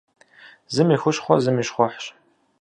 [0.73, 2.05] Зым и хущхъуэ зым и щхъухьщ.